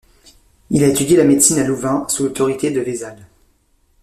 [0.71, 3.23] Il a étudié la médecine à Louvain, sous l'autorité de Vésale.